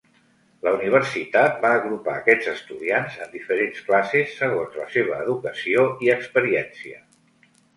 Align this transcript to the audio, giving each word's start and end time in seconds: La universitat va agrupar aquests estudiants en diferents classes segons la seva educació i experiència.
La 0.67 0.71
universitat 0.77 1.59
va 1.65 1.73
agrupar 1.79 2.15
aquests 2.21 2.49
estudiants 2.53 3.19
en 3.27 3.31
diferents 3.35 3.85
classes 3.91 4.35
segons 4.41 4.81
la 4.81 4.89
seva 4.97 5.23
educació 5.27 5.85
i 6.07 6.11
experiència. 6.19 7.03